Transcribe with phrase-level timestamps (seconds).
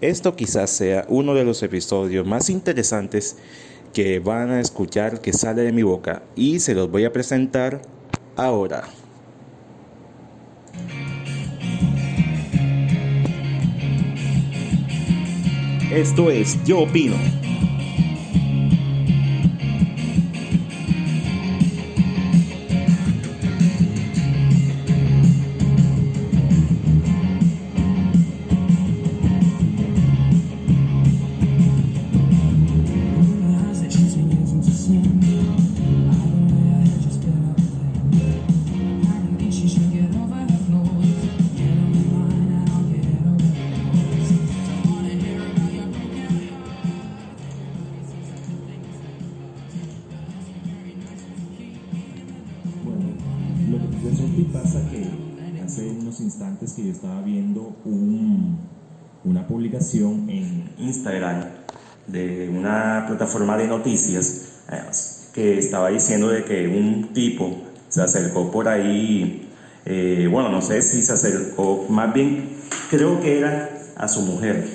[0.00, 3.36] Esto quizás sea uno de los episodios más interesantes
[3.92, 7.82] que van a escuchar que sale de mi boca y se los voy a presentar
[8.36, 8.84] ahora.
[15.90, 17.16] Esto es Yo Opino.
[56.48, 58.58] Instantes que yo estaba viendo un,
[59.24, 61.44] una publicación en Instagram
[62.06, 64.80] de una plataforma de noticias eh,
[65.34, 69.50] que estaba diciendo de que un tipo se acercó por ahí,
[69.84, 72.50] eh, bueno, no sé si se acercó, más bien
[72.90, 74.66] creo que era a su mujer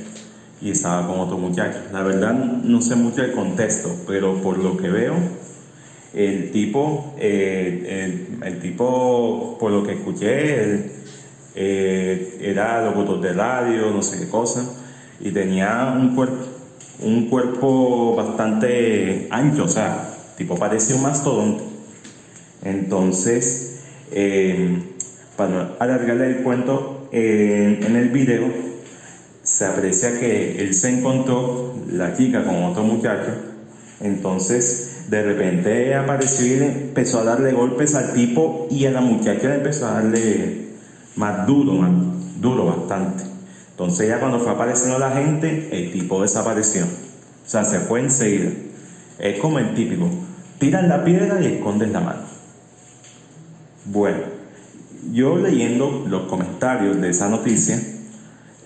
[0.62, 1.80] y estaba con otro muchacho.
[1.92, 5.16] La verdad no sé mucho el contexto, pero por lo que veo,
[6.14, 11.03] el tipo, eh, el, tipo, por lo que escuché,
[11.56, 14.64] eh, era locutor de radio, no sé qué cosa,
[15.20, 16.46] y tenía un cuerpo,
[17.02, 21.64] un cuerpo bastante ancho, o sea, tipo parecía un mastodonte.
[22.64, 24.82] Entonces, eh,
[25.36, 28.48] para alargarle el cuento, en el video
[29.44, 33.32] se aprecia que él se encontró la chica con otro muchacho,
[34.00, 39.50] entonces de repente apareció y empezó a darle golpes al tipo y a la muchacha
[39.50, 40.73] le empezó a darle
[41.16, 41.92] más duro, más
[42.42, 43.24] duro bastante.
[43.72, 46.84] Entonces ya cuando fue apareciendo la gente, el tipo desapareció.
[46.84, 48.52] O sea, se fue enseguida.
[49.20, 50.10] Es como el típico,
[50.60, 52.22] tiran la piedra y esconden la mano.
[53.86, 54.20] Bueno,
[55.12, 57.80] yo leyendo los comentarios de esa noticia,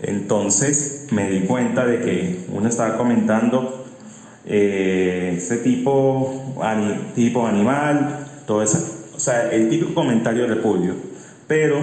[0.02, 3.86] entonces me di cuenta de que uno estaba comentando
[4.46, 6.56] eh, ese tipo,
[7.16, 8.80] tipo animal, todo eso.
[9.16, 10.94] O sea, el típico comentario de repudio.
[11.48, 11.80] Pero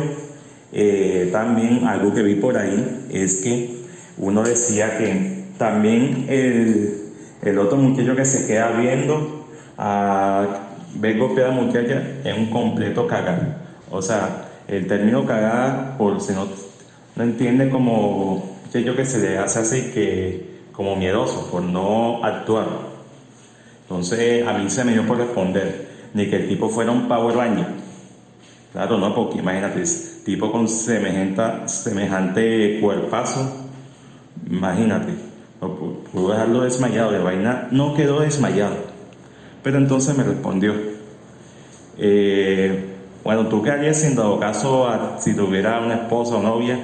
[0.74, 3.76] eh, también algo que vi por ahí es que
[4.18, 7.12] uno decía que también el,
[7.42, 9.46] el otro muchacho que se queda viendo
[9.78, 10.46] a
[10.96, 13.58] ver golpear a muchacha es un completo cagar.
[13.88, 16.48] O sea, el término cagada, por si no,
[17.14, 22.66] no entiende como muchacho que se le hace así que como miedoso por no actuar.
[23.82, 27.36] Entonces a mí se me dio por responder, ni que el tipo fuera un Power
[27.36, 27.66] Ranger.
[28.74, 29.84] Claro, no, porque imagínate,
[30.24, 33.68] tipo con semejante, semejante cuerpazo,
[34.50, 35.12] imagínate,
[36.12, 38.74] pudo dejarlo desmayado, de vaina no quedó desmayado.
[39.62, 40.74] Pero entonces me respondió,
[41.98, 42.84] eh,
[43.22, 44.88] bueno, ¿tú qué harías dado caso
[45.20, 46.76] si tuviera una esposa o novia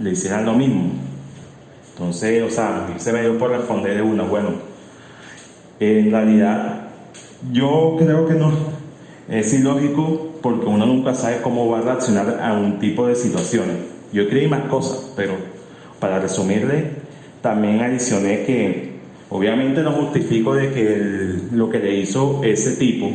[0.00, 0.94] le hicieran lo mismo?
[1.92, 4.48] Entonces, o sea, se me dio por responder de una, bueno,
[5.78, 6.88] en realidad
[7.52, 8.75] yo creo que no,
[9.28, 13.76] es ilógico porque uno nunca sabe cómo va a reaccionar a un tipo de situaciones.
[14.12, 15.34] Yo creí más cosas, pero
[15.98, 16.90] para resumirle,
[17.42, 18.96] también adicioné que
[19.30, 23.10] obviamente no justifico de que lo que le hizo ese tipo,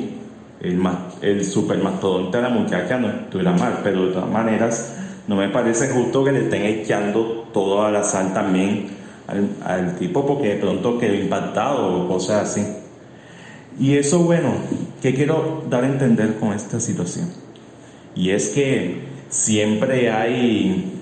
[0.62, 0.80] el,
[1.22, 4.98] el supermastodonte a la muchacha, no estuviera mal, pero de todas maneras
[5.28, 8.90] no me parece justo que le estén echando toda la sal también
[9.64, 12.81] al, tipo porque de pronto quedó impactado o cosas así.
[13.80, 14.54] Y eso, bueno,
[15.02, 17.30] ¿qué quiero dar a entender con esta situación?
[18.16, 19.00] Y es que
[19.30, 20.94] siempre hay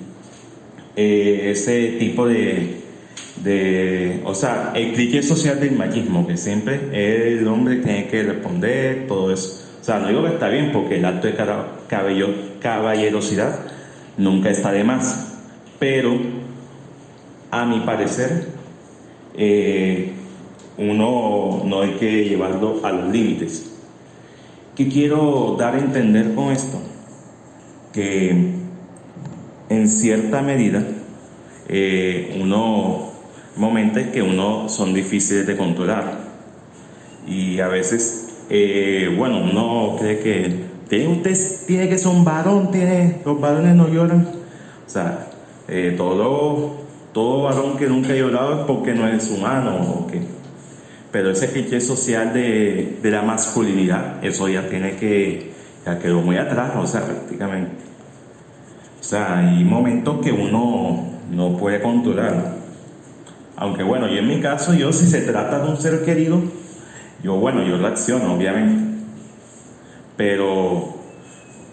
[0.96, 2.82] eh, ese tipo de,
[3.44, 9.08] de, o sea, el cliché social del machismo, que siempre el hombre tiene que responder,
[9.08, 9.66] todo eso.
[9.82, 11.36] O sea, no digo que está bien porque el acto de
[11.88, 12.30] cabello,
[12.60, 13.60] caballerosidad
[14.18, 15.38] nunca está de más.
[15.80, 16.18] Pero,
[17.52, 18.48] a mi parecer,
[19.36, 20.12] eh,
[20.80, 23.70] uno no hay que llevarlo a los límites.
[24.76, 26.80] ¿Qué quiero dar a entender con esto?
[27.92, 28.30] Que
[29.70, 30.84] en cierta medida,
[31.68, 33.10] eh, uno,
[33.58, 36.20] momentos que uno son difíciles de controlar.
[37.28, 40.70] Y a veces, eh, bueno, uno cree que
[41.08, 44.28] usted tiene que ser un varón, tiene, los varones no lloran.
[44.88, 45.28] O sea,
[45.68, 46.78] eh, todo,
[47.14, 50.08] todo varón que nunca ha llorado es porque no es humano.
[51.12, 55.52] Pero ese cliché social de, de, la masculinidad, eso ya tiene que,
[55.86, 57.72] ya quedó muy atrás, o sea, prácticamente.
[59.00, 62.54] O sea, hay momentos que uno no puede controlar.
[63.56, 66.42] Aunque bueno, yo en mi caso, yo si se trata de un ser querido,
[67.24, 69.00] yo bueno, yo reacciono, obviamente.
[70.16, 70.96] Pero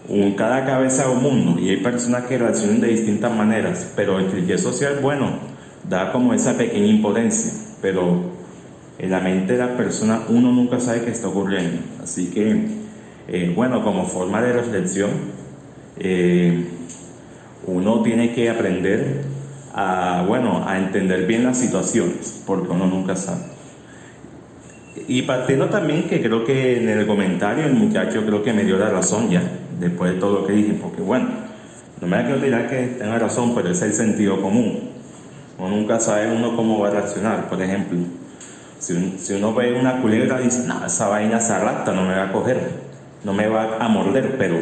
[0.09, 4.19] un, cada cabeza es un mundo y hay personas que reaccionan de distintas maneras, pero
[4.19, 5.33] el cliché social, bueno,
[5.89, 8.36] da como esa pequeña impotencia, pero
[8.99, 11.83] en la mente de la persona uno nunca sabe qué está ocurriendo.
[12.03, 12.65] Así que,
[13.29, 15.11] eh, bueno, como forma de reflexión,
[15.99, 16.65] eh,
[17.67, 19.23] uno tiene que aprender
[19.75, 23.43] a, bueno, a entender bien las situaciones, porque uno nunca sabe.
[25.09, 28.79] Y partiendo también que creo que en el comentario el muchacho creo que me dio
[28.79, 29.43] la razón ya,
[29.79, 31.29] después de todo lo que dije, porque bueno,
[32.01, 34.91] no me da que dirá que tenga razón, pero es el sentido común.
[35.59, 37.99] Uno nunca sabe uno cómo va a reaccionar, por ejemplo.
[38.79, 42.33] Si, uno ve una culebra dice, no, esa vaina se arrastra, no me va a
[42.33, 42.61] coger,
[43.25, 44.57] no me va a morder, pero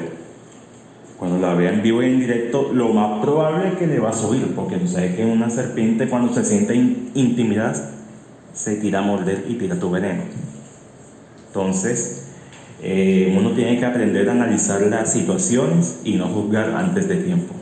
[1.19, 4.11] cuando la vea en vivo y en directo, lo más probable es que le va
[4.11, 7.75] a subir, porque tú sabes que una serpiente cuando se siente intimidad
[8.53, 10.23] se tira a morder y tira tu veneno.
[11.49, 12.29] Entonces,
[12.83, 17.55] eh, uno tiene que aprender a analizar las situaciones y no juzgar antes de tiempo.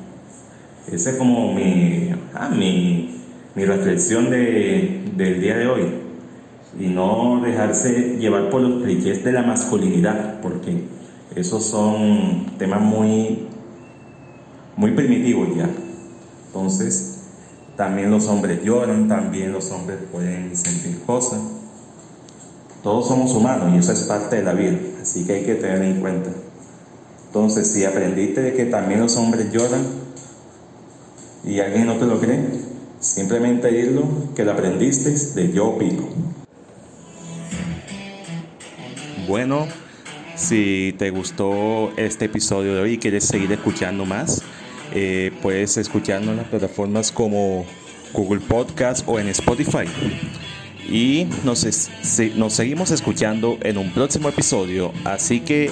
[0.90, 3.20] Esa es como mi, ah, mi,
[3.54, 6.11] mi reflexión de, del día de hoy.
[6.78, 10.84] Y no dejarse llevar por los clichés de la masculinidad, porque
[11.34, 13.46] esos son temas muy,
[14.76, 15.68] muy primitivos ya.
[16.46, 17.20] Entonces,
[17.76, 21.40] también los hombres lloran, también los hombres pueden sentir cosas.
[22.82, 25.82] Todos somos humanos y eso es parte de la vida, así que hay que tener
[25.82, 26.30] en cuenta.
[27.26, 29.86] Entonces, si aprendiste de que también los hombres lloran
[31.44, 32.44] y alguien no te lo cree,
[33.00, 34.02] simplemente dilo
[34.34, 36.31] que lo aprendiste de yo opino.
[39.32, 39.66] Bueno,
[40.36, 44.42] si te gustó este episodio de hoy y quieres seguir escuchando más,
[44.92, 47.64] eh, puedes escucharnos en las plataformas como
[48.12, 49.86] Google Podcast o en Spotify.
[50.86, 51.66] Y nos,
[52.36, 55.70] nos seguimos escuchando en un próximo episodio, así que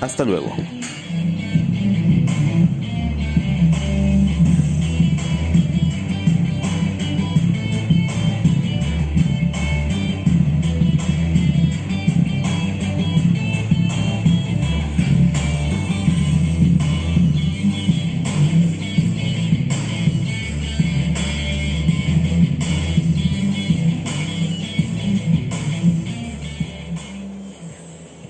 [0.00, 0.54] hasta luego.